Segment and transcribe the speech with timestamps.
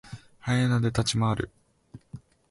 [0.39, 1.51] ハイエナで立ち回る。